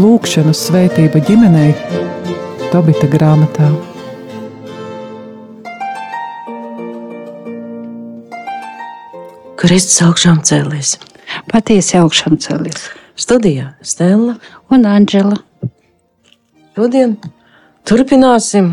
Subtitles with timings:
[0.00, 1.74] Lūkšanu svētība ģimenei
[2.70, 3.68] Tobita grāmatā.
[9.60, 10.94] Kristus augšām cēlies.
[11.52, 12.88] Patiesi augšām cēlies.
[13.20, 14.38] Studijā Stela
[14.72, 15.36] un Anģela.
[16.78, 17.18] Šodien
[17.84, 18.72] turpināsim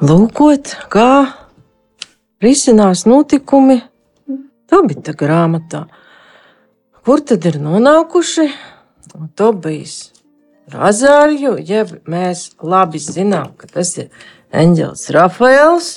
[0.00, 1.10] lūkot, kā
[2.42, 3.82] risinās notikumi
[4.66, 5.86] Tobita grāmatā
[7.06, 8.48] kur tad ir nonākuši
[9.38, 10.10] Tobijs
[10.72, 14.08] Razāriju, ja mēs labi zinām, ka tas ir
[14.50, 15.90] Eņģels Rafaels,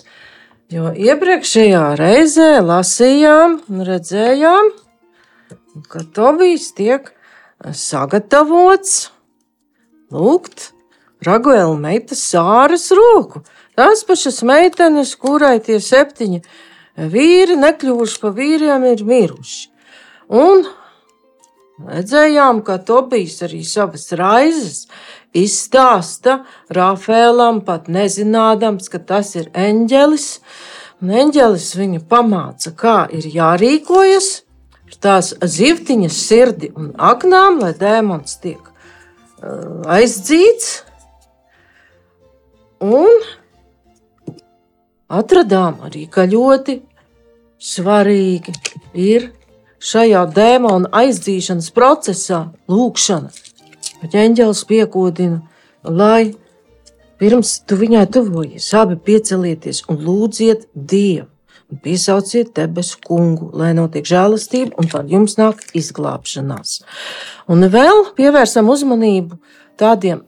[0.70, 4.70] jo iepriekšējā reizē lasījām un redzējām,
[5.89, 7.09] ka Tobijs tiek
[7.73, 9.08] sagatavots
[10.13, 10.70] lūgt
[11.25, 13.41] Raguela meitas sāras roku.
[13.79, 16.41] Tās pašas meitenes, kurai tie septiņi
[17.13, 19.69] vīri nekļuvuši pa vīriem, ir miruši.
[20.36, 20.67] Un
[21.80, 24.81] Redzējām, ka Tobijs arī savas raizes
[25.31, 26.41] izstāsta
[26.75, 30.27] Rafēlam, pat nezinādams, ka tas ir eņģelis.
[30.99, 34.30] Un eņģelis viņu pamāca, kā ir jārīkojas
[34.89, 40.81] ar tās zivtiņas sirdi un aknām, lai dēmons tiek uh, aizdzīts.
[42.83, 43.08] Un
[45.09, 46.79] atradām arī, ka ļoti
[47.59, 48.53] svarīgi
[48.93, 49.31] ir
[49.83, 53.31] šajā dēmona aizdzīšanas procesā lūkšana.
[53.99, 55.41] Bet ķēniņģēlis piekodina,
[55.83, 56.35] lai
[57.19, 61.27] pirms tu viņai tuvojies, abi piecelieties un lūdziet Dievu.
[61.69, 66.80] Un piesauciet debesu kungu, lai notiek žēlastība, un tad jums nāk izglābšanās.
[67.45, 69.37] Un vēl pievērsam uzmanību
[69.77, 70.23] tādiem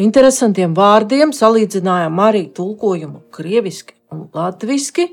[0.00, 3.98] interesantiem vārdiem, salīdzinājām arī tulkojumu krieviski
[4.34, 5.10] latviski.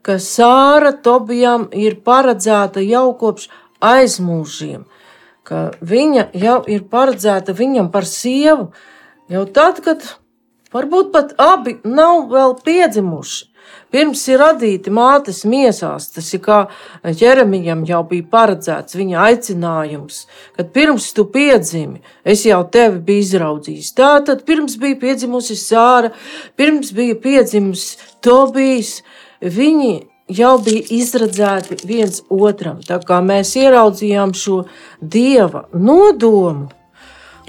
[0.00, 3.50] Ka Sāra Tobijam ir paredzēta jau kopš
[3.84, 4.86] aizmūžiem,
[5.44, 8.70] ka viņa jau ir paredzēta viņam par sievu
[9.28, 10.06] jau tad, kad
[10.72, 13.49] varbūt pat abi nav vēl piedzimuši.
[13.90, 16.60] Pirms ir radīti mātes miesās, tas ir kā
[17.02, 20.20] Jeremijam jau bija paredzēts viņa aicinājums,
[20.56, 23.90] kad pirms tu piedzimi, es jau tevi biju izraudzījis.
[23.98, 26.12] Tā tad pirms bija piedzimusi Sāra,
[26.60, 27.88] pirms bija piedzimis
[28.22, 29.00] Tobijs,
[29.42, 29.94] viņi
[30.30, 32.78] jau bija izredzēti viens otram.
[32.86, 34.62] Tā kā mēs ieraudzījām šo
[35.00, 36.68] dieva nodomu,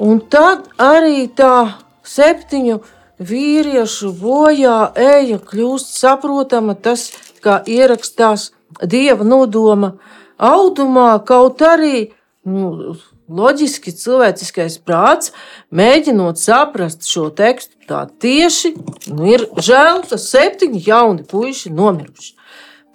[0.02, 2.80] un tad arī tā septiņu
[3.22, 7.12] vīriešu bojā eja kļūst saprotama tas,
[7.42, 8.52] kā ierakstās
[8.82, 9.96] dieva nodoma
[10.42, 12.12] audumā, kaut arī
[12.48, 12.96] nu,
[13.32, 15.32] loģiski cilvēciskais prāts,
[15.72, 18.74] mēģinot saprast šo tekstu tā tieši,
[19.14, 22.34] nu, ir žēl, ka septiņi jauni puiši nomiruši.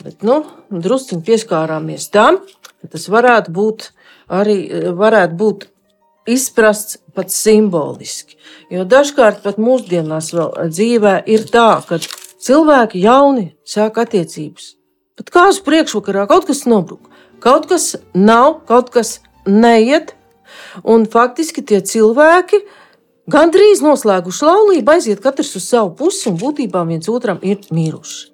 [0.04, 2.42] Bet, nu, druskuļi pieskārāmies tam,
[2.82, 3.90] ka tas varētu būt
[4.32, 4.58] arī
[4.96, 5.68] varētu būt
[6.30, 8.35] izprasts pat simboliski.
[8.70, 12.00] Jo dažkārt pat mūsdienās vēl dzīvē ir tā, ka
[12.42, 14.74] cilvēki jauni sāk attiecības.
[15.16, 17.06] Pat kāzu priekšvakarā kaut kas nobrūk,
[17.40, 20.16] kaut kas nav, kaut kas neiet,
[20.84, 22.60] Un faktiski tie cilvēki
[23.32, 28.30] gandrīz noslēguši laulību, aiziet katrs uz savu pusi un būtībā viens otram ir miruši.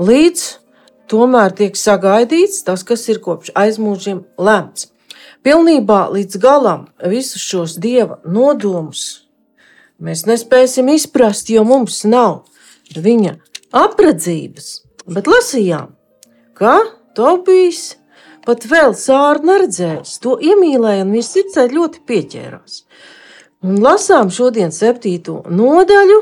[0.00, 0.46] Līdz
[1.10, 4.88] tomēr tiek sagaidīts tas, kas ir kopš aizmūžiem lemts.
[5.44, 9.26] Pilnībā līdz galam visus šos dieva nodomus
[10.00, 12.42] mēs nespēsim izprast, jo mums nav
[12.96, 13.36] viņa
[13.76, 14.72] apredzības.
[15.10, 15.94] Bet lasījām,
[16.58, 16.78] ka
[17.16, 17.96] Tobijs
[18.46, 22.82] pat vēl sāru neredzējis, to iemīlēja un viņš sirdsē ļoti pieķērās.
[23.66, 26.20] Un lasām šodien septīto nodaļu,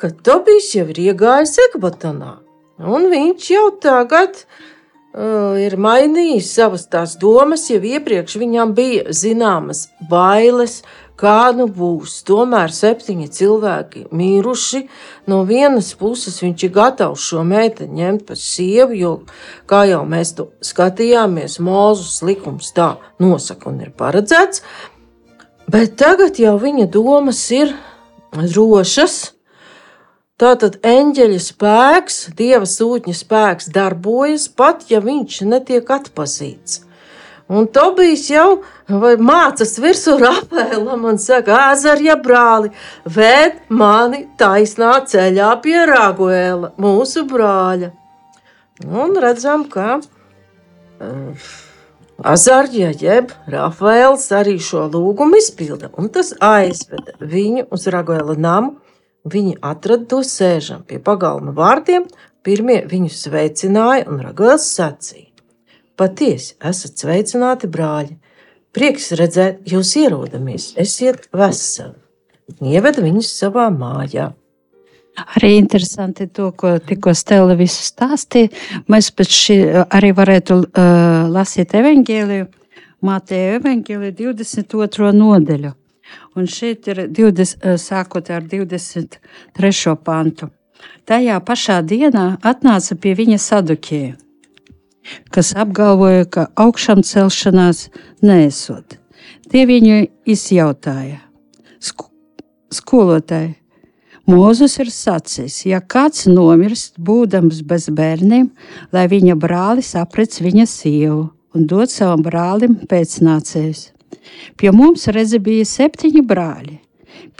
[0.00, 2.34] kad Tobijs jau ir iegājis Ekbatanā,
[2.80, 9.86] un viņš jau tagad uh, ir mainījis savas tās domas, jau iepriekš viņam bija zināmas
[10.10, 10.80] bailes,
[11.20, 12.20] kā nu būs.
[12.28, 14.84] Tomēr septiņi cilvēki miruši.
[15.30, 19.12] No vienas puses viņš ir gatavs šo meiteni ņemt par sievu, jo,
[19.70, 24.64] kā jau mēs to skatījāmies, Mūzus likums tā nosaka un ir paredzēts.
[25.70, 27.76] Bet tagad jau viņa domas ir
[28.32, 29.20] drošas.
[30.40, 36.80] Tātad eņģeļa spēks, dieva sūtņa spēks darbojas pat, ja viņš netiek atpazīts.
[37.50, 38.60] Un Tobijs jau
[39.18, 42.70] mācās virsū Rafaelam un saka, Āzarja brāli,
[43.04, 47.90] vēd mani taisnā ceļā pie Raguēla, mūsu brāļa.
[48.86, 51.50] Un redzam, ka uh,
[52.20, 58.76] Azarģija jeb Rafaels arī šo lūgumu izpilda, un tas aizveda viņu uz Raguela namu.
[59.30, 62.06] Viņi atrada to sēžam pie pagalma vārdiem,
[62.44, 65.29] pirmie viņu sveicināja, un Raguels sacīja:
[66.00, 68.14] Patiesi, esat sveicināti, brāļi!
[68.72, 71.98] Prieks redzēt, jūs ierodamies, esiet veseli!
[72.64, 74.30] Ieveda viņus savā mājā.
[75.36, 78.48] Arī interesanti to, ko tikko Stela visu stāstīja.
[78.88, 82.48] Mēs pēc šī arī varētu uh, lasīt evaņģēliju,
[83.04, 85.12] Mātēja evaņģēliju 22.
[85.16, 85.74] nodeļu.
[86.36, 89.94] Un šeit ir 20, sākot ar 23.
[90.04, 90.50] pantu.
[91.08, 94.16] Tajā pašā dienā atnāca pie viņa sadukēja,
[95.34, 97.88] kas apgalvoja, ka augšām celšanās
[98.22, 98.98] nesot.
[99.50, 101.22] Tie viņu izjautāja.
[102.70, 103.56] Skolotāji,
[104.30, 108.50] Mūzis ir sacījis, ja kāds nomirst, būdams bez bērniem,
[108.94, 111.24] lai viņa brālis aprec viņa sievu
[111.56, 113.88] un dod savam brālim pēcnācējus.
[114.60, 116.76] Pie mums redzi bija septiņi brāļi.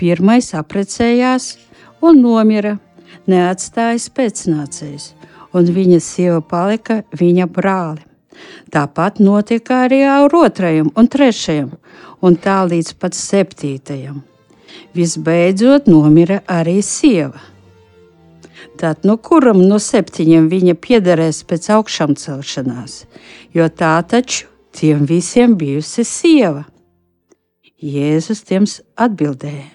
[0.00, 1.52] Pirmais apprecējās
[2.02, 2.78] un nomira,
[3.30, 5.12] neatstājis pēcnācējus,
[5.52, 8.04] un viņa sieva palika viņa brāli.
[8.72, 11.70] Tāpat notika arī ar otrajam un trešajam,
[12.22, 14.22] un tā līdz pat septītajam.
[14.94, 17.40] Visbeidzot, nomira arī sieva.
[18.80, 23.04] Tad, nu, kuram no septiņiem viņa piederēs pēc augšām celšanās,
[23.52, 26.64] jo tā taču tiem visiem bijusi sieva.
[27.80, 28.64] Jēzus tiem
[28.96, 29.68] atbildēja: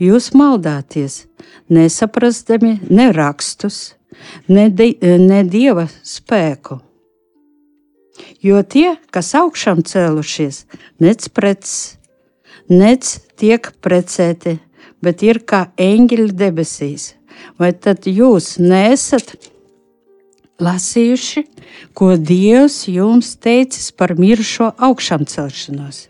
[0.00, 1.24] Jūs maldāties,
[1.72, 3.97] nesaprastami ne rakstus,
[4.48, 6.80] ne, di ne dieva spēku.
[8.42, 10.64] Jo tie, kas augšām cēlušies,
[11.02, 11.98] nec preces,
[12.68, 14.58] nec tiek precēti,
[15.02, 17.12] bet ir kā eņģeļi debesīs.
[17.58, 19.36] Vai tad jūs nesat
[20.58, 21.44] lasījuši,
[21.94, 26.08] ko Dievs jums teicis par mirušo augšām celšanos?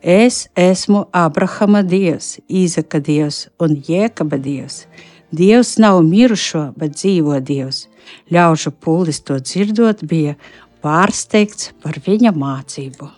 [0.00, 4.86] Es esmu Abrahama Dievs, Īzaka Dievs un Jēkaba Dievs.
[5.30, 7.84] Dievs nav mirušo, bet dzīvo Dievs.
[8.34, 10.34] Ļaužu pūlis to dzirdot, bija
[10.82, 13.10] pārsteigts par viņa mācību.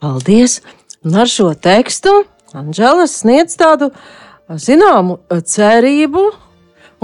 [0.00, 0.60] Paldies!
[1.06, 2.10] Un ar šo tekstu
[2.56, 3.90] Anģela sniedz tādu
[4.48, 6.22] zināmu cerību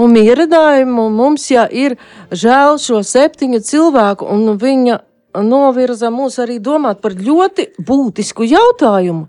[0.00, 1.08] un mierinājumu.
[1.12, 1.98] Mums ja ir
[2.30, 4.98] žēl šo septiņu cilvēku, un viņa
[5.44, 9.28] novirza mūs arī domāt par ļoti būtisku jautājumu.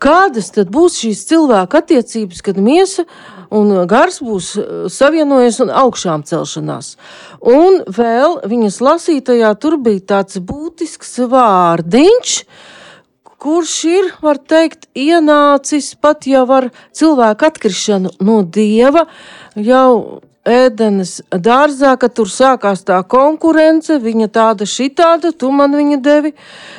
[0.00, 3.04] Kādas tad būs šīs cilvēka attiecības, kad miesa
[3.50, 4.52] un gars būs
[4.92, 6.94] savienojies un augšām celšanās?
[7.40, 12.36] Un vēl viņas lasītajā tur bija tāds būtisks vārdiņš,
[13.40, 19.06] kurš ir, var teikt, ienācis pat jau ar cilvēku atkrišanu no dieva,
[19.56, 26.34] jau ēdenes dārzā, ka tur sākās tā konkurence, viņa tāda šitāda, tu man viņa devi,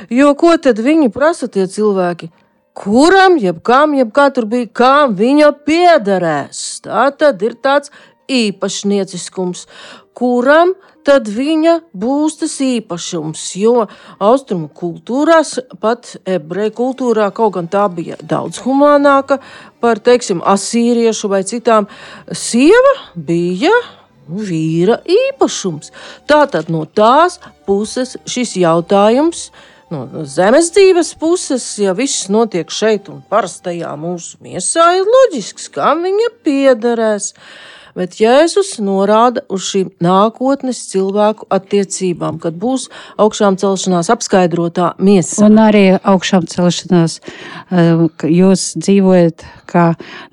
[0.09, 2.31] jo ko tad viņi prasa tie cilvēki?
[2.81, 6.61] Kuram, jeb kam, jeb kā tur bija, kam viņa piederēs?
[6.81, 7.91] Tā tad ir tāds
[8.31, 9.67] īpašnieciskums,
[10.17, 10.73] kuram
[11.05, 13.43] tad viņa būs tas īpašums.
[13.61, 13.85] Jo
[14.17, 19.37] austrumu kultūrās, pat ebreju kultūrā, kaut gan tā bija daudz humānāka
[19.81, 21.89] par, teiksim, asīriešu vai citām,
[22.33, 23.73] sieva bija
[24.25, 25.93] vīra īpašums.
[26.29, 27.37] Tātad no tās
[27.69, 29.51] puses šis jautājums.
[29.91, 36.05] No zemes dzīves puses, ja viss notiek šeit un parastajā mūsu miesā, ir loģisks, kam
[36.05, 37.33] viņa piederēs.
[37.97, 42.87] Bet Jēzus norāda uz šīm nākotnes cilvēku attiecībām, kad būs
[43.21, 45.45] augšām celšanās apskaidrotā miesa.
[45.47, 49.85] Un arī augšām celšanās eh, jūs dzīvojat kā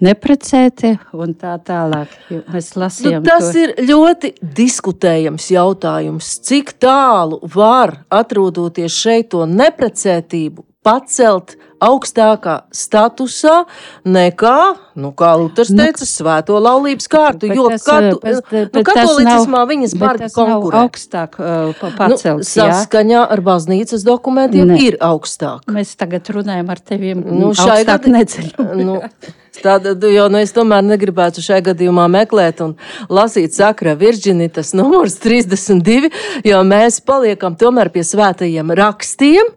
[0.05, 2.15] neprecēti un tā tālāk.
[2.31, 3.23] Mēs lasījām.
[3.23, 3.65] Nu, tas to.
[3.65, 13.63] ir ļoti diskutējams jautājums, cik tālu var atrodoties šeit to neprecētību pacelt augstākā statusā
[14.09, 14.59] nekā,
[14.99, 17.51] nu, kā Luters nu, teica, nu, svēto laulības kārtu.
[17.55, 20.85] Jo tas, katu, bet, bet, nu, katolicismā nav, viņas bargi konkurē.
[20.85, 22.43] augstāk uh, pacelt.
[22.43, 24.81] Nu, saskaņā ar baznīcas dokumentiem ne.
[24.89, 25.69] ir augstāk.
[25.71, 28.71] Mēs tagad runājam ar teviem nu, šai gadu neceļu.
[28.79, 28.99] Nu,
[29.59, 32.77] Tāda, jo nu, es tomēr negribētu šajā gadījumā meklēt un
[33.11, 36.13] lasīt sakra virģinitas numurs 32,
[36.47, 39.51] jo mēs paliekam tomēr pie svētajiem rakstiem,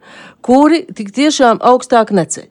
[0.45, 2.49] kuri tik tiešām augstāk neceļ.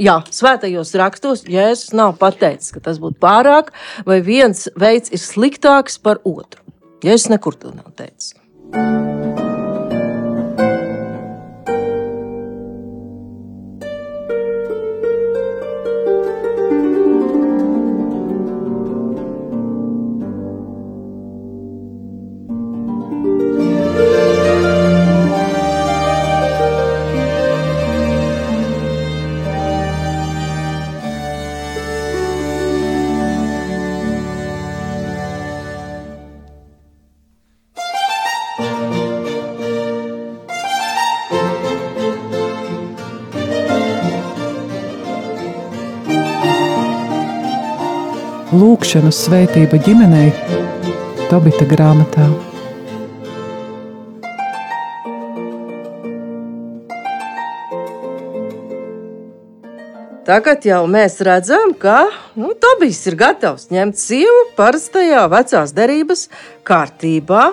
[0.00, 3.74] Jā, svētajos rakstos Jēzus nav pateicis, ka tas būtu pārāk,
[4.08, 6.64] vai viens veids ir sliktāks par otru.
[7.04, 8.32] Jēzus nekur to nav teicis.
[48.52, 50.26] Lūkšanu svētība ģimenei
[51.30, 52.26] Tobita grāmatā.
[60.28, 66.26] Tagad jau mēs redzam, ka nu, Tobijs ir gatavs ņemt sievu parastajā vecās derības
[66.68, 67.46] kārtībā.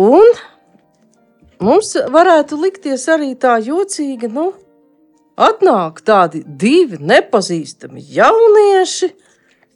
[0.00, 0.32] Un
[1.60, 4.48] mums varētu likties arī tā jocīgi, nu,
[5.36, 9.12] atnāk tādi divi nepazīstami jaunieši,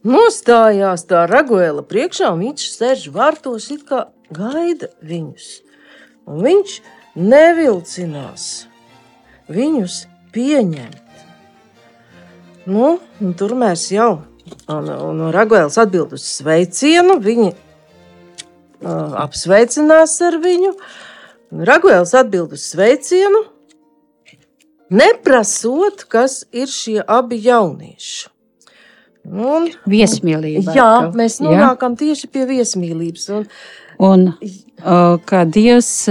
[0.07, 5.51] nostājās tā raguēla priekšā, un viņš sēž vārtos, it kā gaida viņus.
[6.31, 6.81] Un viņš
[7.19, 8.49] nevilcinās
[9.51, 10.05] viņus
[10.35, 11.07] pieņemt.
[12.71, 12.99] Nu,
[13.39, 14.21] tur mēs jau
[14.71, 17.19] un, un Ragvēls atbild uz sveicienu.
[17.23, 20.75] Viņi uh, apsveicinās ar viņu.
[21.67, 23.41] Ragvēls atbild uz sveicienu,
[24.95, 28.30] neprasot, kas ir šie abi jaunieši.
[29.31, 30.75] Un, Viesmīlība.
[30.75, 32.01] jā, mēs nonākam ja?
[32.05, 33.29] tieši pie viesmīlības.
[33.37, 33.47] Un,
[34.01, 34.31] Un
[35.29, 36.09] kā Dievs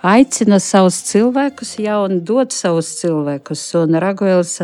[0.00, 4.54] aicina savus cilvēkus, jau un dod savus cilvēkus, un Raguēls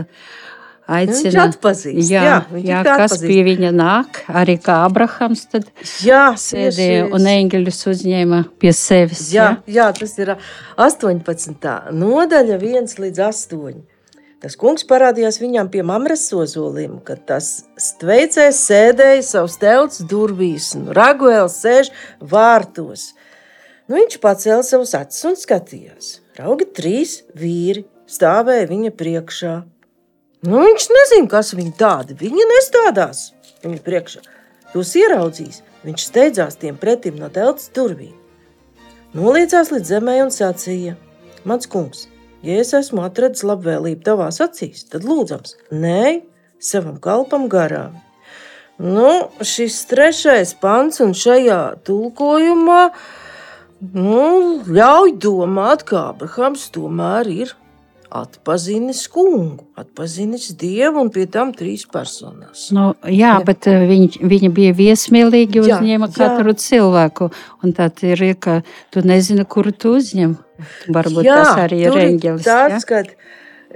[0.89, 1.45] aicina.
[1.85, 3.29] Jā, jā, jā, jā kas atpazīst.
[3.29, 5.69] pie viņa nāk, arī kā Abrahams tad
[6.01, 9.29] jā, sēdēja un eņģeļus uzņēma pie sevis.
[9.37, 9.77] Jā, jā.
[9.77, 10.35] jā tas ir
[10.81, 11.77] 18.
[11.93, 13.81] nodaļa 1 līdz 8.
[14.43, 20.89] Tas kungs parādījās viņam pie mamras sozolim, kad tas stveicējs sēdēja savus telts durvīs, un
[20.97, 23.13] Raguēls sēž vārtos.
[23.87, 26.17] Nu, viņš pacēla savus acis un skatījās.
[26.41, 29.55] Raugi trīs vīri stāvēja viņa priekšā.
[30.49, 32.19] Nu, viņš nezina, kas viņi tādi.
[32.19, 33.29] Viņi nestādās
[33.63, 34.25] viņa priekšā.
[34.73, 38.17] Tos ieraudzīs, viņš steidzās tiem pretim no telts durvīm.
[39.15, 40.97] Noliecās līdz zemē un sacīja:
[41.45, 42.07] Mans kungs,
[42.43, 46.23] ja es esmu atradzis labvēlību tavās acīs, tad lūdzams, nē,
[46.63, 47.99] savam kalpam garām.
[48.83, 52.83] Nu, šis trešais pants un šajā tulkojumā
[53.95, 54.23] nu,
[54.67, 57.53] ļauj domāt, ka Abrahams tomēr ir
[58.13, 62.67] atpazinis kungu, atpazinis dievu un pie tam trīs personās.
[62.77, 66.59] Nu, jā, jā, bet uh, viņi, viņi bija viesmīlīgi, uzņēma jā, katru jā.
[66.67, 67.31] cilvēku.
[67.65, 68.61] Un tad ir, ka
[68.93, 70.37] tu nezini, kuru tu uzņem.
[70.93, 72.45] Varbūt jā, tas arī ir eņģelis.
[72.47, 72.89] Tāds, ja?
[72.89, 73.15] kad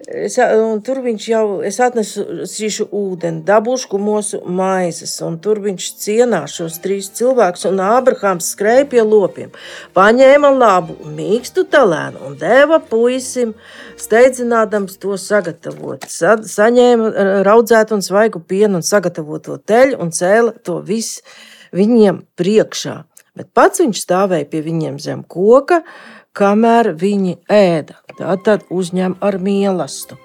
[0.04, 0.36] Es,
[0.84, 2.24] tur viņš jau es atnesu
[2.94, 7.64] ūdeni, dabūšu kumosu maizes, un tur viņš cienās šos trīs cilvēkus.
[7.70, 9.54] Un Ābrahāms skrēja pie lopiem,
[9.96, 13.54] paņēma labu, mīkstu talēnu un deva puisim,
[14.00, 16.04] steidzinādams to sagatavot.
[16.12, 21.24] Sa, saņēma raudzētu un svaigu pienu un sagatavoto teļu un cēla to visu
[21.76, 23.00] viņiem priekšā.
[23.36, 25.82] Bet pats viņš stāvēja pie viņiem zem koka,
[26.36, 27.98] kamēr viņi ēda.
[28.16, 30.22] Tā tad uzņem ar mīlestību.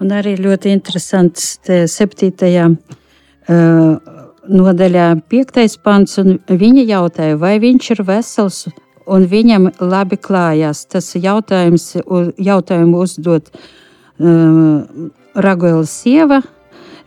[0.00, 4.12] Un arī ļoti interesants septītajā uh,
[4.48, 6.16] nodaļā, piektais pants.
[6.48, 8.62] Viņa jautāja, vai viņš ir vesels
[9.10, 10.86] un viņam labi klājās.
[10.88, 11.92] Tas jautājums,
[12.40, 16.40] jautājumu uzdot uh, Raguela sieva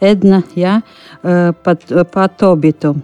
[0.04, 0.82] Edna ja,
[1.64, 2.96] pat, pat Tobitu.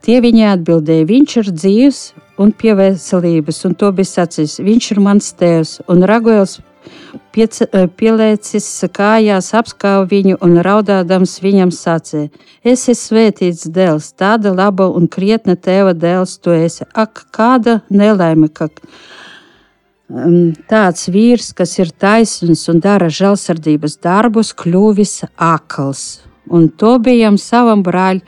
[0.00, 2.00] Tie viņai atbildēja, viņš ir dzīves
[2.40, 4.60] un pie veselības, un to bija sacījis.
[4.64, 6.58] Viņš ir mans tēvs, un Ragoils
[7.34, 8.66] piec, eh, pielēcis
[8.96, 12.30] kājās, apskauja viņu un raudādams viņam sacīja:
[12.64, 16.84] Es esmu svētīts dēls, tāda laba un krietna tēva dēls tu esi.
[16.94, 18.48] Ak, kāda nelaime!
[18.48, 18.68] Ka
[20.08, 26.22] um, tāds vīrs, kas ir taisns un dara žēlsirdības darbus, kļuvis akls.
[26.50, 28.24] Un to bijām savam brāļam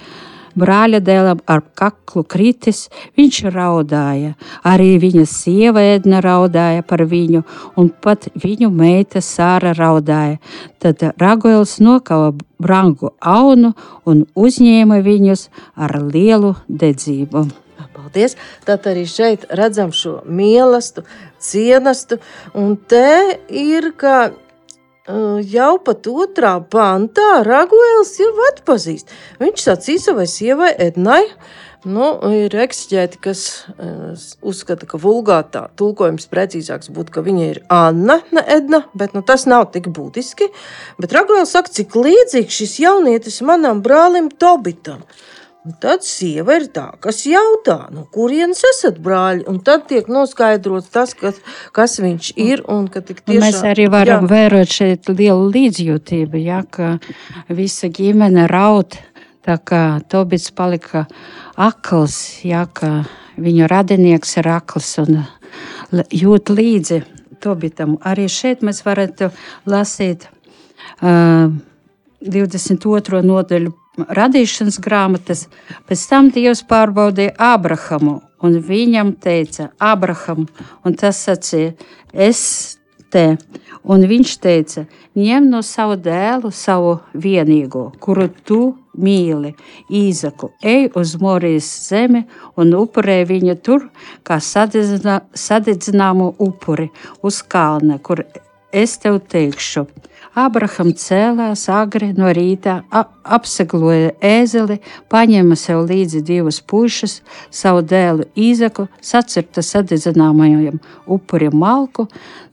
[0.58, 2.86] brāļa dēlam ar kaklu kritis,
[3.18, 4.34] viņš raudāja.
[4.66, 7.42] Arī viņa sieva Edna raudāja par viņu,
[7.76, 10.38] un pat viņu meita Sāra raudāja.
[10.82, 12.32] Tad Ragoils nokava
[12.62, 13.74] brangu aunu
[14.06, 17.48] un uzņēma viņus ar lielu dedzību.
[17.92, 18.36] Paldies!
[18.64, 21.04] Tad arī šeit redzam šo mīlestību,
[21.42, 22.18] cienastu,
[22.54, 24.32] un te ir kā
[25.54, 29.12] jau pat otrā pantā Raguēls jau atpazīst.
[29.42, 31.24] Viņš sacīja savai sievai Ednai,
[31.82, 33.40] Nu, ir ekstrēti, kas
[34.38, 39.48] uzskata, ka vulgātā tulkojums precīzāks būtu, ka viņa ir Anna, ne Edna, bet nu, tas
[39.50, 40.46] nav tik būtiski.
[41.02, 45.02] Bet Ragvēls saka, cik līdzīgs šis jaunietis manam brālim Tobitam.
[45.62, 49.44] Un tad sieva ir tā, kas jautā, no kurienes esat brāļi.
[49.46, 51.36] Un tad tiek noskaidrots tas, kas,
[51.70, 52.64] kas viņš ir.
[52.66, 54.30] Tiešām, mēs arī varam jā.
[54.32, 56.96] vērot šeit lielu līdzjūtību, ja, ka
[57.46, 58.98] visa ģimene raud.
[59.46, 61.04] Tā kā Tobits palika
[61.54, 62.16] akls,
[62.46, 63.04] ja, ka
[63.38, 65.20] viņu radinieks ir akls un
[66.10, 67.04] jūt līdzi
[67.42, 68.00] Tobitam.
[68.02, 69.30] Arī šeit mēs varētu
[69.70, 71.54] lasīt uh,
[72.22, 73.22] 22.
[73.26, 75.46] nodaļu radīšanas grāmatas.
[75.88, 80.46] Pēc tam Dievs pārbaudīja Abrahamu, un viņam teica, Abraham,
[80.84, 81.74] un tas sacīja,
[82.12, 82.78] es
[83.12, 83.36] te.
[83.82, 84.84] Un viņš teica,
[85.18, 88.60] ņem no savu dēlu, savu vienīgo, kuru tu
[88.94, 89.52] mīli,
[89.90, 92.22] Īzaku, ej uz Morijas zemi
[92.56, 93.88] un upurē viņu tur,
[94.22, 96.88] kā sadedzināmu upuri
[97.26, 98.22] uz kalna, kur
[98.72, 99.86] es tev teikšu.
[100.32, 104.78] Abraham cēlās agri no rīta, apsegloja ēzeli,
[105.12, 107.18] paņēma sev līdzi divus pušus,
[107.52, 112.06] savu dēlu Īzaku, sacirta sadedzināmajam upurim malku,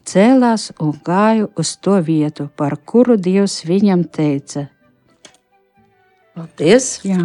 [0.04, 4.68] cēlās un gāja uz to vietu, par kuru Dievs viņam teica.
[6.36, 6.98] Paldies!
[7.08, 7.24] Jā.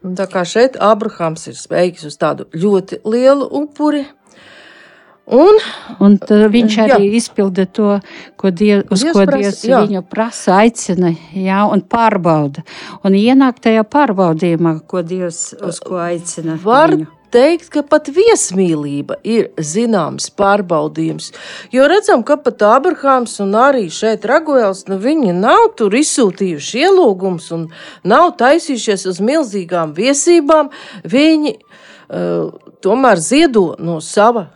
[0.00, 4.06] Un tā kā šeit Abrahams ir spējīgs uz tādu ļoti lielu upuri,
[5.30, 5.60] Un,
[6.02, 6.16] un
[6.50, 7.18] viņš arī jā.
[7.20, 7.92] izpilda to,
[8.40, 9.82] ko Dievs, uz Dievs ko prasa, Dievs jā.
[9.86, 12.64] viņu prasa, aicina jā, un pārbauda.
[13.06, 16.58] Un ienāk tajā pārbaudījumā, ko Dievs uz ko aicina.
[16.64, 17.08] Var viņu.
[17.30, 21.30] teikt, ka pat viesmīlība ir zināms pārbaudījums.
[21.70, 27.52] Jo redzam, ka pat Abrahāms un arī šeit Raguēls, nu viņi nav tur izsūtījuši ielūgums
[27.54, 27.68] un
[28.02, 30.74] nav taisījušies uz milzīgām viesībām.
[31.06, 32.48] Viņi uh,
[32.82, 34.50] tomēr ziedo no sava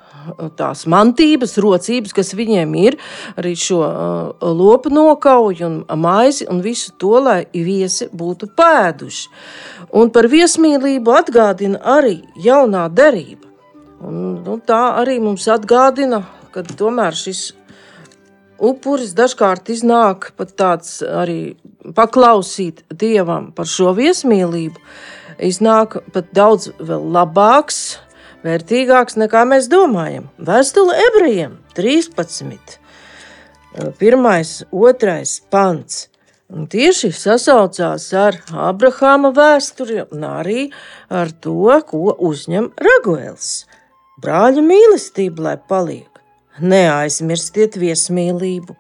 [0.59, 2.99] tās mantības, rocības, kas viņiem ir,
[3.41, 9.27] arī šo uh, lopu nokauju un maizi un visu to, lai viesi būtu pēduši.
[9.95, 13.51] Un par viesmīlību atgādina arī jaunā derība.
[14.05, 17.53] Un, nu, tā arī mums atgādina, ka tomēr šis
[18.65, 21.57] upuris dažkārt iznāk pat tāds arī
[21.97, 24.81] paklausīt Dievam par šo viesmīlību,
[25.43, 27.99] iznāk pat daudz labāks,
[28.45, 30.29] vērtīgāks nekā mēs domājam.
[30.39, 32.79] Vēstule ebrejiem 13.
[33.99, 36.09] Pirmais, otrais pants.
[36.55, 38.37] Un tieši sasaucās ar
[38.69, 40.69] Abrahāma vēsturi un arī
[41.09, 43.65] ar to, ko uzņem Raguēls.
[44.23, 46.21] Brāļa mīlestība, lai paliek,
[46.61, 48.77] neaizmirstiet viesmīlību,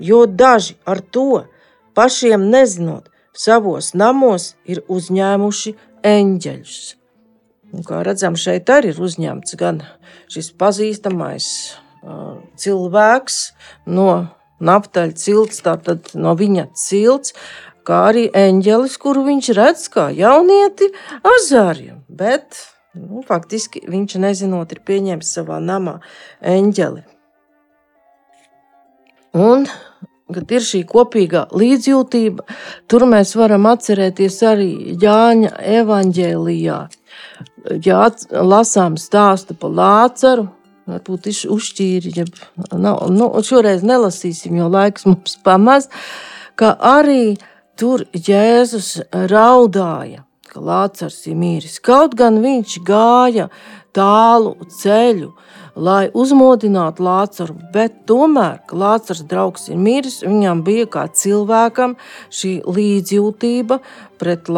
[0.00, 1.42] jo daži ar to
[1.98, 5.74] pašiem nezinot, savos namos ir uzņēmuši
[6.06, 6.78] eņģeļus.
[7.72, 9.82] Un, kā redzam, šeit arī ir uzņemts gan
[10.32, 11.46] šis pazīstamais
[12.02, 13.38] uh, cilvēks
[13.92, 14.10] no
[14.58, 17.34] Naftaļa cilts, tātad no viņa cilts,
[17.86, 20.88] kā arī eņģelis, kuru viņš redz kā jaunieti
[21.22, 22.00] azāriem.
[22.08, 22.58] Bet
[22.98, 26.00] nu, faktiski viņš nezinot, ir pieņēmis savā namā
[26.42, 27.04] eņģeli.
[29.38, 29.68] Un
[30.34, 32.44] kad ir šī kopīgā līdzjūtība,
[32.90, 34.68] tur mēs varam atcerēties arī
[35.00, 36.80] Jāņa evaņģēlijā.
[37.84, 40.46] Ja lasām stāstu par Lācaru,
[40.88, 42.24] varbūt uzšķīri, ja
[42.72, 45.88] nav, nu, šoreiz nelasīsim, jo laiks mums pamaz,
[46.58, 47.36] ka arī
[47.78, 51.78] tur Jēzus raudāja, ka Lācars ir mīris.
[51.84, 53.48] Kaut gan viņš gāja
[53.96, 55.30] tālu ceļu,
[55.78, 61.96] lai uzmodinātu Lācaru, bet tomēr, ka Lācars draugs ir miris, viņam bija kā cilvēkam
[62.34, 63.78] šī līdzjūtība
[64.18, 64.50] pret,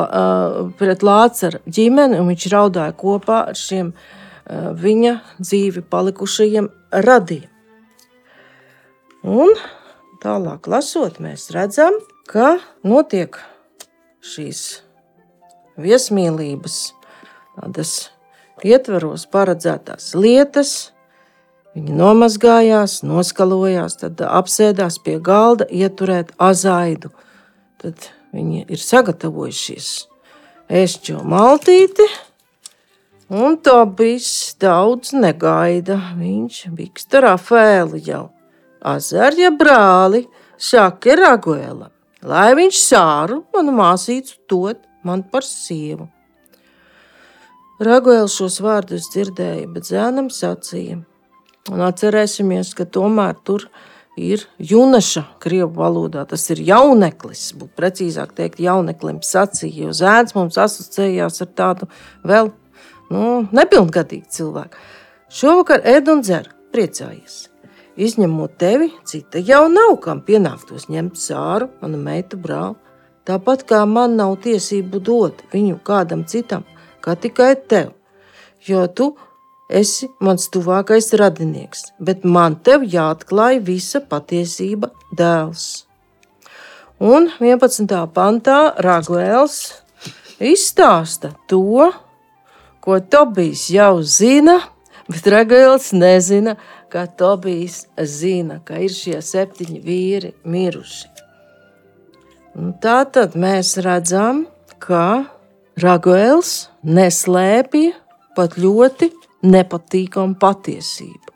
[0.80, 3.92] pret Lācara ģimeni, un viņš raudāja kopā ar šiem
[4.80, 6.70] viņa dzīvi palikušajiem
[7.06, 7.46] radiem.
[9.20, 9.52] Un
[10.22, 11.98] tālāk lasot, mēs redzam,
[12.30, 13.36] ka notiek
[14.24, 14.80] šīs
[15.82, 16.78] viesmīlības
[17.58, 17.94] tādas
[18.64, 20.90] ietvaros paredzētās lietas,
[21.70, 27.12] Viņi nomazgājās, noskalojās, tad apsēdās pie galda, ieturēt azaidu.
[27.78, 29.90] Tad viņi ir sagatavojušies
[30.70, 32.06] šo maltīti,
[33.30, 36.00] un to viss daudz negaida.
[36.18, 38.26] Viņš biksta Rafēlu jau
[38.82, 40.24] azarja brāli,
[40.58, 41.90] šaka Raguēla,
[42.26, 46.08] lai viņš sāru manu māsīcu dot man par sievu.
[47.80, 51.00] Raguēls šos vārdus dzirdēja, bet zēnam sacīja–
[51.68, 53.66] Un atcerēsimies, ka tomēr tur
[54.18, 56.24] ir junaša krievu valodā.
[56.28, 61.90] Tas ir jauneklis, būtu precīzāk teikt, jauneklim sacīja, jo zēns mums asociējās ar tādu
[62.26, 62.50] vēl
[63.12, 64.82] nu, nepilngadīgu cilvēku.
[65.30, 67.44] Šovakar ēd un dzer, priecājies.
[68.00, 72.78] Izņemot tevi, cita jau nav kam pienāktos ņemt sāru, manu meitu brāli.
[73.28, 76.64] Tāpat kā man nav tiesību dot viņu kādam citam,
[77.04, 77.92] kā tikai tev.
[78.64, 79.12] Jo tu
[79.70, 85.84] esi mans tuvākais radinieks, bet man tev jāatklāj visa patiesība dēls.
[87.00, 87.86] Un 11.
[88.16, 89.60] pantā Rāguēls
[90.40, 91.88] izstāsta to,
[92.80, 94.58] ko Tobijs jau zina,
[95.08, 96.56] bet Rāguēls nezina,
[96.92, 101.09] ka Tobijs zina, ka ir šie septiņi vīri miruši.
[102.54, 104.44] Tā tad mēs redzam,
[104.82, 105.30] ka
[105.78, 107.92] Raguels neslēpja
[108.34, 109.10] pat ļoti
[109.46, 111.30] nepatīkamu patiesību.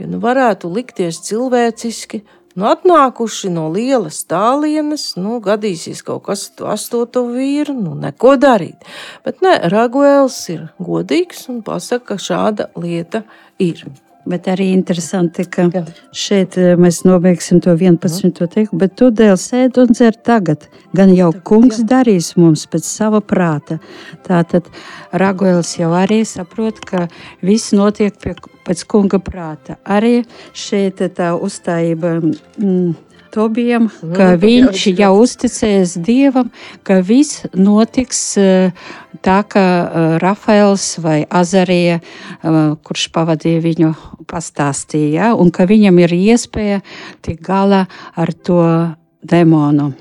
[0.00, 2.20] Jo nu varētu likties cilvēciski,
[2.58, 8.84] nu, atnākuši no lielas tālienes, nu, gadīsies kaut kas ar astoto vīru, nu, neko darīt.
[9.24, 13.24] Bet nē, Raguels ir godīgs un pasaka, ka šāda lieta
[13.62, 13.86] ir.
[14.28, 15.82] Bet arī interesanti, ka Jā.
[16.14, 18.30] šeit eh, mēs nobeigsim to 11.
[18.38, 20.68] teikumu, bet tu dēļ sēdi un dzer tagad.
[20.94, 21.88] Gan jau tagad, kungs jā.
[21.96, 23.80] darīs mums pēc sava prāta.
[24.26, 24.70] Tātad
[25.10, 27.08] Ragoils jau arī saprot, ka
[27.42, 29.80] viss notiek pie, pēc kunga prāta.
[29.82, 30.20] Arī
[30.54, 32.20] šeit tā uzstājība.
[32.62, 32.94] Mm,
[33.32, 34.12] Tobijam, mhm.
[34.16, 36.50] ka viņš jau uzticēs Dievam,
[36.84, 38.74] ka viss notiks eh,
[39.24, 43.92] tā, kā eh, Rafaels vai Azarija, eh, kurš pavadīja viņu,
[44.28, 46.82] pastāstīja, un ka viņam ir iespēja
[47.24, 48.62] tikt galā ar to
[49.24, 49.92] demonu.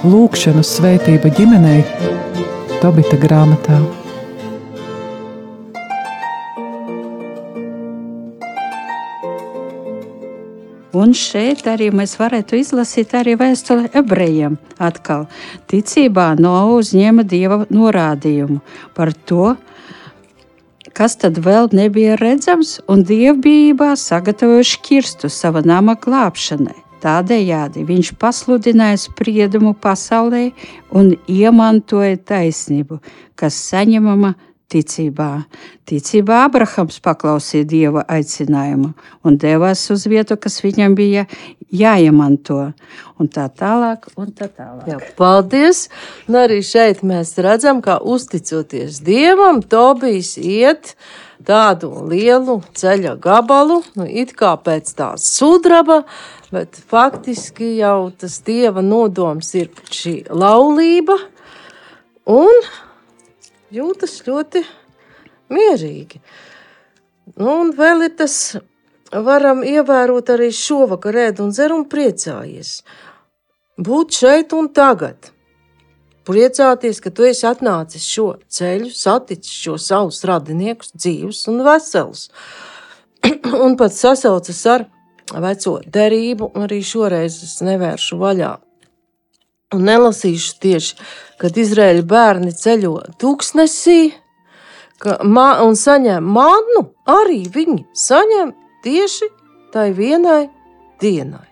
[0.00, 1.82] Lūkšanu svētība ģimenei
[2.80, 3.76] Tobita grāmatā.
[10.96, 14.56] Un šeit arī mēs varētu izlasīt arī vēstuli ebrejiem.
[14.80, 15.28] Atkal
[15.70, 18.60] ticībā no uzņēma dieva norādījumu
[18.96, 19.54] par to,
[20.96, 26.89] kas tad vēl nebija redzams, un dievbijībā sagatavojuši kirstu sava nama glābšanai.
[27.00, 30.50] Tādējādi viņš pasludināja spriedumu pasaulē
[30.96, 33.00] un iemantoja taisnību,
[33.40, 34.34] kas saņemama
[34.70, 35.30] ticībā.
[35.88, 38.92] Ticībā Abrahams paklausīja dieva aicinājumu
[39.26, 41.24] un devās uz vietu, kas viņam bija
[41.74, 42.70] jāiemanto.
[43.20, 44.86] Un tā tālāk, un tā tālāk.
[44.90, 45.88] Jā, paldies!
[46.28, 50.94] Un arī šeit mēs redzam, ka uzticoties dievam, Tobijs iet
[51.46, 56.02] tādu lielu ceļa gabalu, nu, it kā pēc tās sudraba,
[56.50, 61.16] bet faktiski jau tas dieva nodoms ir šī laulība,
[62.30, 62.70] un
[63.74, 64.64] jūtas ļoti
[65.54, 66.20] mierīgi.
[67.38, 68.36] Nu, un vēl ir tas,
[69.10, 72.80] varam ievērot arī šovakar, ēd un dzer un priecājies.
[73.80, 75.30] Būt šeit un tagad.
[76.26, 82.28] Priecāties, ka tu esi atnācis šo ceļu, saticis šo savus radiniekus, dzīvus un veselus.
[83.64, 84.84] un pat sasaucas ar
[85.38, 88.54] veco derību, arī šoreiz es nevēršu vaļā.
[89.74, 90.96] Un nelasīšu tieši,
[91.38, 94.00] kad Izraēļa bērni ceļo tūkstnesī,
[95.22, 98.50] ma, un saņem mannu, arī viņi saņem
[98.84, 99.30] tieši
[99.70, 100.48] tai vienai
[101.00, 101.46] dienai.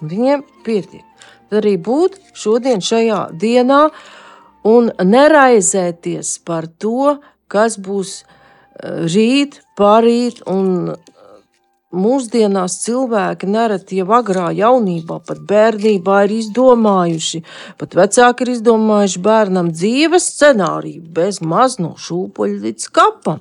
[0.00, 1.04] Viņiem pietiek.
[1.48, 3.88] Tad arī būt šodien šajā dienā
[4.68, 10.94] un neraizēties par to, kas būs eh, rīt, parīt un
[11.88, 17.40] Mūsdienās cilvēki nereti jau agrā jaunībā, pat bērnībā ir izdomājuši,
[17.80, 23.40] pat vecāki ir izdomājuši bērnam dzīves scenāriju bez maz no šūpoļa līdz kapam.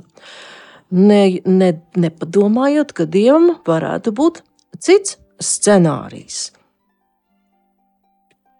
[0.96, 4.40] Ne, ne, nepadomājot, ka dievam varētu būt
[4.80, 6.54] cits scenārijs.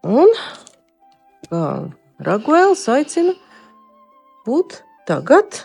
[0.04, 0.36] Un
[1.48, 1.64] kā
[2.28, 3.40] Raguēls aicina
[4.44, 5.64] būt tagad,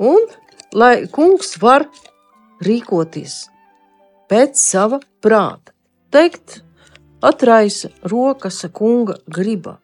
[0.00, 0.24] un
[0.72, 1.84] lai kungs var
[2.64, 3.46] rīkoties
[4.30, 5.72] pēc sava prāta,
[6.10, 6.60] teikt,
[7.22, 9.78] atraisa rokas kunga griba.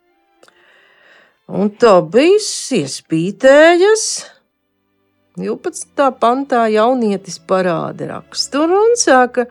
[1.52, 2.38] Un tā bija
[2.78, 4.06] iespītējas.
[5.37, 6.08] 12.
[6.20, 9.46] pantā jaunietis parāda raksturu un saka,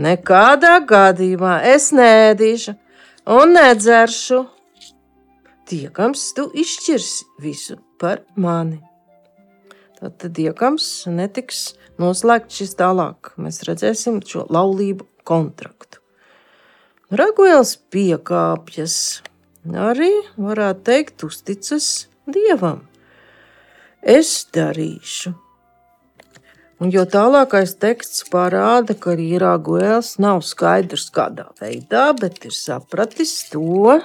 [0.00, 2.74] nekādā gadījumā es nēdīšu
[3.36, 4.44] un nedzeršu.
[5.68, 8.80] Tiekams, tu izšķirsi visu par mani.
[10.00, 13.32] tad iekams netiks noslēgts šis tālāk.
[13.40, 16.00] Mēs redzēsim šo laulību kontraktu.
[17.08, 18.96] Raguēls piekāpjas,
[19.72, 22.82] arī varētu teikt, uzticas dievam.
[24.02, 25.32] Es darīšu.
[26.78, 33.32] Un jo tālākais teksts parāda, ka arī Raguēls nav skaidrs kādā veidā, bet ir sapratis
[33.50, 33.96] to,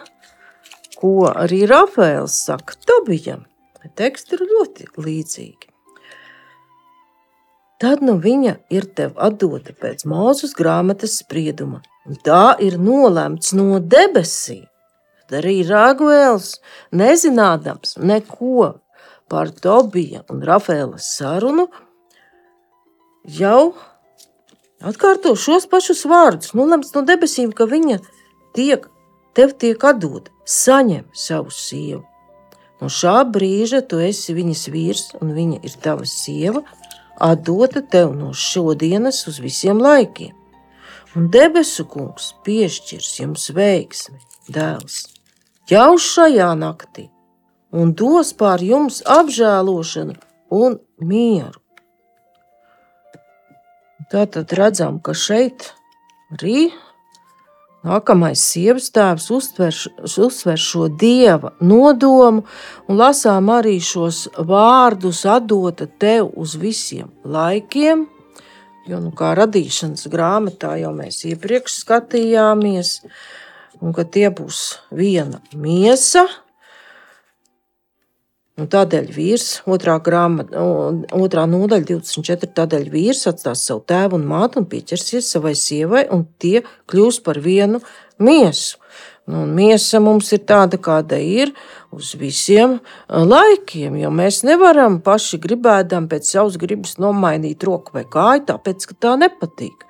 [0.97, 3.45] ko arī Rafaels saka Tobijam.
[3.99, 5.72] Teksti ir ļoti līdzīgi.
[7.83, 13.81] Tad nu viņa ir tev atdota pēc mūzes grāmatas sprieduma, un tā ir nolemts no
[13.83, 14.61] debesīm.
[15.27, 16.61] Tad arī Rāguēls,
[16.95, 18.69] nezinādams neko
[19.27, 21.65] par Tobija un Rafaela sarunu,
[23.27, 23.73] jau
[24.79, 26.53] atkārto šos pašus vārdus.
[26.55, 27.99] Nolemts no debesīm, ka viņa
[28.55, 28.87] tiek,
[29.35, 32.05] tev tiek atdota, saņem savu sievu.
[32.79, 36.63] No šā brīža tu esi viņas vīrs, un viņa ir tava sieva,
[37.23, 40.35] atdota tev no šodienas uz visiem laikiem.
[41.15, 44.17] Un debesu kungs piešķirs jums veiksmi,
[44.49, 45.03] dēls,
[45.69, 47.05] jau šajā naktī,
[47.69, 50.17] un dos pār jums apžēlošanu
[50.57, 51.59] un mieru.
[54.09, 55.69] Tātad redzam, ka šeit
[56.33, 56.71] arī
[57.83, 59.75] Nākamais sievas tēvs uztver,
[60.07, 62.45] uztver šo dieva nodomu
[62.87, 68.05] un lasām arī šos vārdus, atdota tev uz visiem laikiem.
[68.87, 72.97] Jo, nu, kā radīšanas grāmatā jau mēs iepriekš skatījāmies,
[73.83, 74.63] un ka tie būs
[74.95, 76.25] viena miesa,
[78.53, 80.61] Un tādēļ vīrs, otrā, grāmata,
[81.17, 82.51] otrā nodaļa, 24.
[82.53, 86.61] Tādēļ vīrs atstās savu tēvu un mātu un pieķersies savai sievai, un tie
[86.91, 87.81] kļūs par vienu
[88.21, 88.77] miesu.
[89.25, 91.53] Nu, un miesa mums ir tāda, kāda ir
[91.95, 92.75] uz visiem
[93.07, 98.99] laikiem, jo mēs nevaram paši gribēdam pēc savas gribas nomainīt roku vai kāju, tāpēc, ka
[99.07, 99.87] tā nepatīk.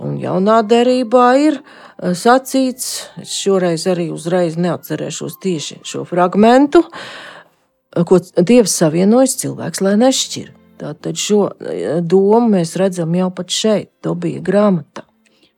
[0.00, 1.60] Un jaunā derībā ir
[2.00, 2.88] sacīts,
[3.20, 7.33] es šoreiz arī uzreiz neatcerēšos tieši šo fragmentu, uh,
[8.02, 10.52] ko Dievs savienojas cilvēks, lai nešķir.
[10.80, 15.06] Tātad šo e, domu mēs redzam jau pat šeit, Tobija grāmatā.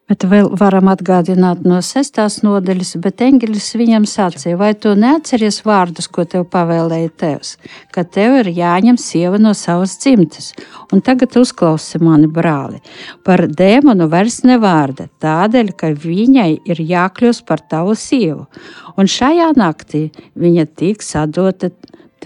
[0.07, 6.07] Bet vēl varam atgādināt no sestās nodaļas, bet eņģelis viņam sacīja, vai tu neatceries vārdus,
[6.07, 7.57] ko tev pavēlēja tevs,
[7.91, 10.53] ka tev ir jāņem sieva no savas dzimtes.
[10.95, 12.79] Un tagad uzklausi mani brāli.
[13.27, 18.47] Par dēmonu vairs nevārda, tādēļ, ka viņai ir jākļūst par tavu sievu.
[18.95, 20.07] Un šajā naktī
[20.39, 21.73] viņa tiks atdota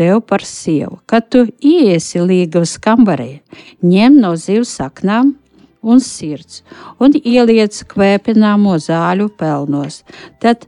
[0.01, 0.99] tev par sievu.
[1.07, 3.43] Kad tu iesi līgavas kambarī,
[3.85, 5.35] ņem no zivs saknām
[5.83, 6.63] un sirds
[7.01, 10.01] un ieliec kvēpināmo zāļu pelnos.
[10.41, 10.65] Tad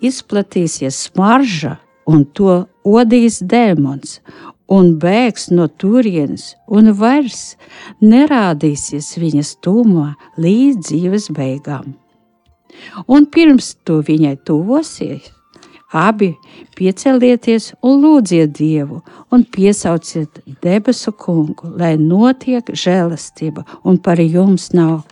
[0.00, 1.76] izplatīsies smarža
[2.08, 4.20] un to odīs dēmons.
[4.72, 7.58] Un bēgs no turienes, un vairs
[8.00, 11.90] nerādīsies viņas tūmā līdz dzīves beigām.
[13.04, 15.28] Un pirms tu viņai tuvosies,
[15.92, 16.30] Abi
[16.72, 25.02] piecelieties un lūdziet Dievu, un piesauciet debesu kungu, lai notiek žēlastība, un par jums nav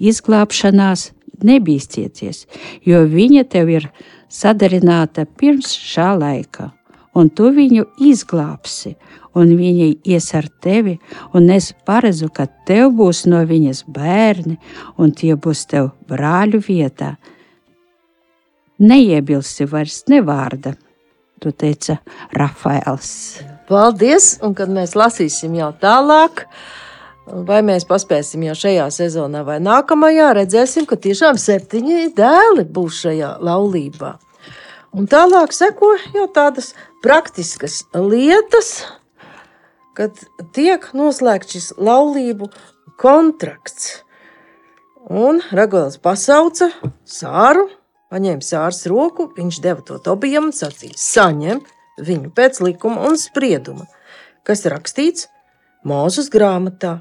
[0.00, 1.10] izglābšanās,
[1.44, 2.46] nebīsties,
[2.86, 3.88] jo viņa tev ir
[4.32, 6.70] sadarināta pirms šā laika,
[7.12, 8.94] un tu viņu izglābsi,
[9.36, 10.96] un viņa ies ar tevi,
[11.36, 14.56] un es paredzu, ka tev būs no viņas bērni,
[14.96, 17.16] un tie būs tev brāļu vietā
[18.80, 20.76] neiebilsi vairs ne vārda.
[21.42, 21.98] To teica
[22.38, 23.42] Rafaels.
[23.66, 24.36] Paldies!
[24.46, 26.44] Un kad mēs lasīsim jau tālāk,
[27.48, 33.36] vai mēs paspēsim jau šajā sezonā vai nākamajā, redzēsim, ka tiešām septiņi dēli būs šajā
[33.42, 34.12] laulībā.
[34.92, 38.84] Un tālāk seko jau tādas praktiskas lietas,
[39.96, 40.18] kad
[40.54, 42.50] tiek noslēgts šis laulību
[43.00, 44.02] kontrakts.
[45.10, 46.70] Un Ragols pasauca
[47.08, 47.66] Sāru
[48.12, 51.62] Paņēma sārs roku, viņš deva to Tobijam un sacīja: Saņem
[52.04, 53.86] viņu pēc likuma un sprieduma,
[54.44, 55.30] kas rakstīts
[55.88, 57.00] Mūzes grāmatā.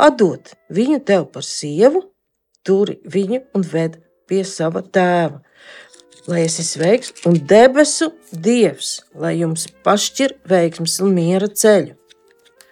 [0.00, 2.06] Atdot viņu tev par sievu,
[2.66, 5.42] turi viņu un ved pie sava tēva.
[6.30, 11.94] Lai esi sveiks un debesu dievs, lai jums pašķir veiksmes un miera ceļu.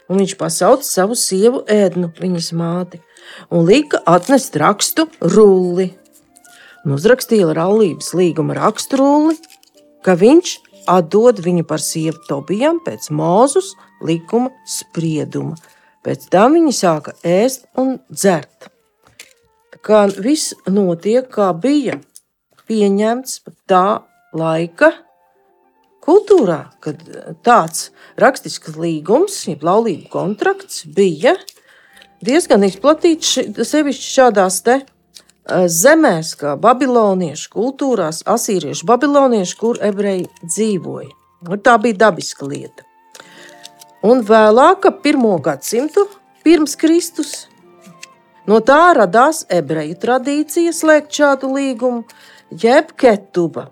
[0.09, 3.03] Un viņš pasauca savu sievu ēdnu, viņas māti,
[3.53, 5.91] un lika atnest rakstu rulli
[6.85, 9.37] un uzrakstīja laulības līguma raksturuli,
[10.05, 10.55] ka viņš
[10.89, 15.57] atdod viņu par sievu Tobijam pēc mūzus likuma sprieduma.
[16.07, 18.71] Pēc tam viņi sāka ēst un dzert.
[19.75, 21.99] Tā kā viss notiek, kā bija
[22.69, 24.01] pieņemts tā
[24.37, 24.93] laika
[26.05, 27.03] kultūrā, kad
[27.45, 31.35] tāds rakstisks līgums, jeb laulību kontrakts, bija
[32.25, 33.37] diezgan izplatīts
[33.69, 34.81] sevišķi šādās te
[35.49, 41.11] zemēs, kā babiloniešu kultūrās, asīriešu babiloniešu, kur ebreji dzīvoja.
[41.49, 42.85] Un tā bija dabiska lieta.
[44.07, 46.07] Un vēlāk, ap pirmo gadsimtu
[46.47, 47.47] pirms Kristus,
[48.47, 52.05] no tā radās ebreju tradīcija slēgt šādu līgumu,
[52.51, 53.69] jeb ketuba.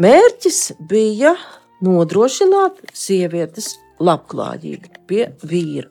[0.00, 0.60] Mērķis
[0.90, 1.34] bija
[1.82, 5.90] nodrošināt sievietes labklājību pie vīra.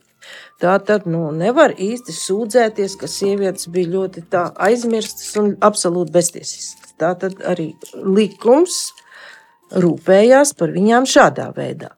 [0.60, 4.26] Tā tad nu, nevar īsti sūdzēties, ka sievietes bija ļoti
[4.60, 6.96] aizmirstas un absolūti beztiesiskas.
[7.00, 8.90] Tā tad arī likums
[9.72, 11.94] rūpējās par viņām šādā veidā.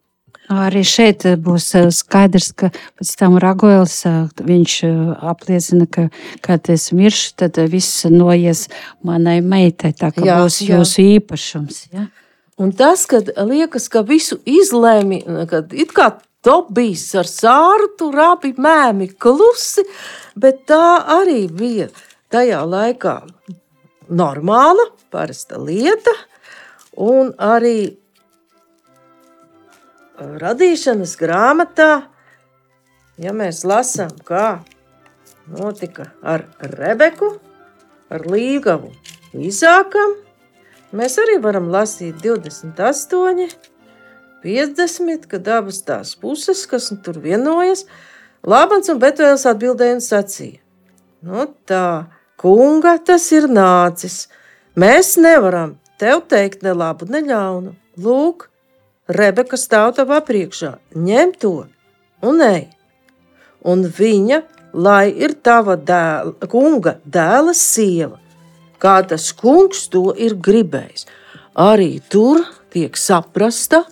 [0.52, 4.96] Arī šeit būs eh, skaidrs, ka pēc tam Ragoils eh, viņš eh,
[5.32, 6.10] apliecina, ka,
[6.44, 8.66] kad es miršu, tad viss noies
[9.08, 9.94] manai meitai.
[9.96, 10.76] Tā kā jā, būs jā.
[10.76, 11.86] jūsu īpašums.
[11.96, 12.10] Ja?
[12.62, 18.56] Un tas, kad liekas, ka visu izlēmi, kad it kā Tobijs ar sāru tur abi
[18.58, 19.84] mēmi klusi,
[20.34, 21.88] bet tā arī bija
[22.34, 23.20] tajā laikā
[24.10, 26.14] normāla, parasta lieta.
[27.02, 27.94] Un arī
[30.42, 31.92] radīšanas grāmatā,
[33.22, 34.62] ja mēs lasām, kā
[35.52, 37.36] notika ar Rebeku,
[38.12, 38.92] ar Līgavu
[39.32, 40.18] Īzākam,
[40.92, 43.71] mēs arī varam lasīt 28,
[44.44, 47.86] 50, kad abas tās puses, kas nu tur vienojas,
[48.42, 50.62] Lābans un Betuēls atbildēja un sacīja:
[51.22, 52.10] Nu, tā,
[52.42, 54.24] kunga, tas ir nācis.
[54.74, 57.76] Mēs nevaram tev teikt ne labu, ne ļaunu.
[58.02, 58.48] Lūk,
[59.12, 61.54] Rebeka stāv tavā priekšā, ņem to
[62.26, 62.70] un ej.
[63.62, 64.42] Un viņa,
[64.74, 68.18] lai ir tava dēla, kunga dēla sieva,
[68.82, 71.06] kā tas kungs to ir gribējis,
[71.54, 73.84] arī tur tiek saprasta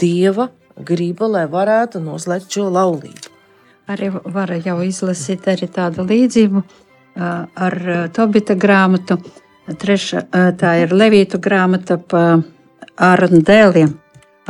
[0.00, 3.30] dieva griba, lai varētu noslēgt šo laulību.
[3.92, 6.62] Arī var jau izlasīt arī tādu līdzību
[7.18, 7.78] ar
[8.14, 9.18] Tobita grāmatu.
[9.78, 10.24] Treša,
[10.58, 12.42] tā ir Levītu grāmata par
[13.02, 13.92] Ārundēliem.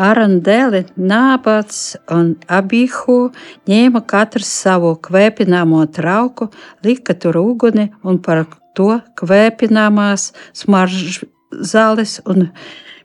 [0.01, 3.27] Ārundēli, Nābats un Abihu
[3.69, 6.49] ņēma katrs savu kvēpināmo trauku,
[6.85, 12.49] lika tur uguni un par to kvēpināmās smaržzāles un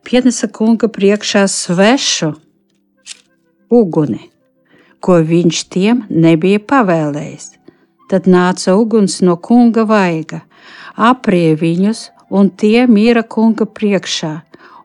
[0.08, 2.30] pienesa kunga priekšā svešu
[3.68, 4.22] uguni,
[5.04, 7.50] ko viņš tiem nebija pavēlējis.
[8.08, 10.46] Tad nāca uguns no kunga vaiga,
[10.96, 14.34] aprie viņus, un tie mīra kunga priekšā.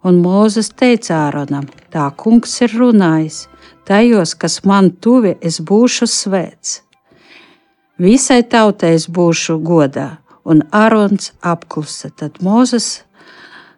[0.03, 3.45] Un Mūzes teica Āronam: Tā kungs ir runājis,
[3.87, 6.81] tajos, kas man tuvi, es būšu svēts.
[8.03, 10.09] Visai tautai es būšu godā,
[10.43, 12.11] un Ārons apklusa.
[12.11, 13.05] Tad Mūzes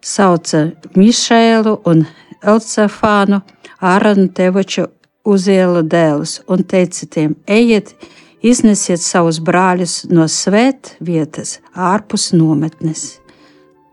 [0.05, 2.05] sauca Mišēlu un
[2.45, 3.41] Elcefānu,
[3.81, 4.87] Āronu tevoču
[5.25, 7.95] uzielu dēlus un teica tiem: Ejiet,
[8.45, 13.15] iznesiet savus brāļus no svētvietas ārpus nometnes.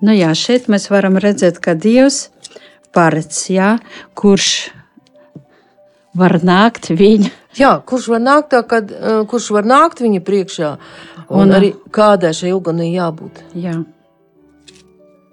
[0.03, 2.27] Nu jā, šeit mēs varam redzēt, ka Dievs
[2.92, 3.77] paredz, jā,
[4.18, 4.72] kurš
[6.18, 7.31] var nākt viņa.
[7.57, 8.92] Jā, kurš var nākt, tā, kad,
[9.31, 10.70] kurš var nākt viņa priekšā,
[11.29, 13.44] un, un arī kādai šai ugunī jābūt.
[13.57, 13.79] Jā.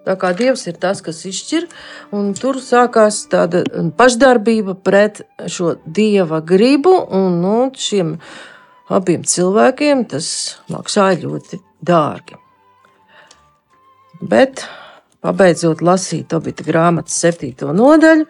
[0.07, 1.67] Tā kā Dievs ir tas, kas izšķir,
[2.15, 3.63] un tur sākās tāda
[3.99, 8.15] pašdarbība pret šo Dieva gribu, un nu, šiem
[8.89, 10.29] abiem cilvēkiem tas
[10.71, 12.39] maksāja ļoti dārgi.
[14.19, 14.65] Bet,
[15.23, 18.25] pabeidzot lasīt Obita grāmatas septīto nodaļu,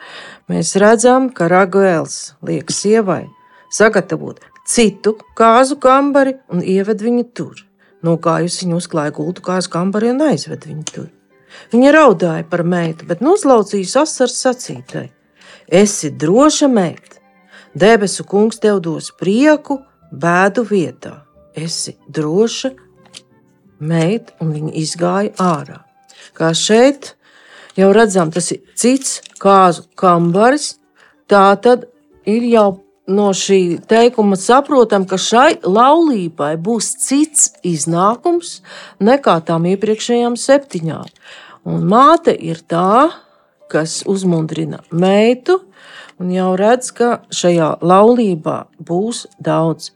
[0.51, 3.23] mēs redzam, ka Raguēls liek sievai
[3.73, 7.63] sagatavot citu kāzu kambari un ieved viņu tur.
[8.05, 11.09] Nokājusi viņu uzklāja gultu kāzu kambari un aizved viņu tur.
[11.73, 15.07] Viņa raudāja par meitu, bet noslaucījis asars sacītai:
[15.67, 17.19] Esi droša meita,
[17.73, 19.79] debesu kungs tev dos prieku,
[20.11, 21.19] bēdu vietā.
[21.55, 22.73] Esi droša
[23.79, 25.79] meita, un viņa izgāja ārā.
[26.37, 27.13] Kā šeit
[27.77, 30.77] jau redzam, tas ir cits kāzu kambaris.
[31.29, 31.85] Tā tad
[32.25, 32.69] ir jau
[33.09, 38.59] no šī teikuma saprotam, ka šai laulībai būs cits iznākums
[39.01, 41.09] nekā tām iepriekšējām septiņām.
[41.69, 43.09] Un māte ir tā,
[43.69, 45.59] kas uzmundrina meitu,
[46.19, 49.91] un jau redz, ka šajā laulībā būs daudz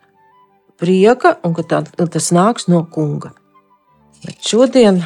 [0.81, 3.33] prieka, un ka tā, tas nāks no kunga.
[4.23, 5.01] Bet šodien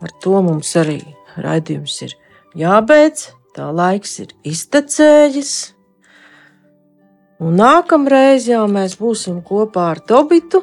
[0.00, 1.00] ar to mums arī
[1.40, 2.16] raidījums ir
[2.58, 5.54] jābeidz, tā laiks ir iztecējis.
[7.40, 10.60] Un nākamreiz jau mēs būsim kopā ar Tobitu,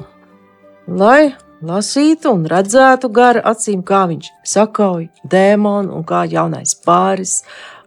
[0.87, 1.33] lai
[1.65, 7.39] lasītu un redzētu gara acīm, kā viņš sakauj dēmonu un kā jaunais pāris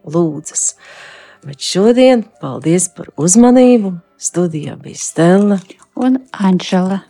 [0.02, 0.74] lūdzas.
[1.46, 3.94] Bet šodien paldies par uzmanību.
[4.20, 5.60] Studijā bija Stela
[5.96, 7.09] un Anģela.